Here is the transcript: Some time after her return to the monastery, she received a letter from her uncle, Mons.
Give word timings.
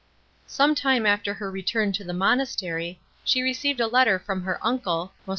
Some 0.47 0.73
time 0.73 1.05
after 1.05 1.31
her 1.35 1.51
return 1.51 1.91
to 1.91 2.03
the 2.03 2.11
monastery, 2.11 2.99
she 3.23 3.43
received 3.43 3.79
a 3.79 3.85
letter 3.85 4.17
from 4.17 4.41
her 4.41 4.57
uncle, 4.65 5.13
Mons. 5.27 5.29